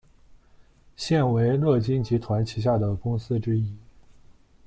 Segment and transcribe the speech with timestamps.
[0.95, 3.77] 现为乐金集团旗下的公司之一。